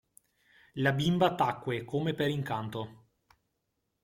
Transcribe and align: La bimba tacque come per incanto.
La 0.81 0.93
bimba 0.93 1.29
tacque 1.35 1.85
come 1.85 2.15
per 2.15 2.31
incanto. 2.31 3.05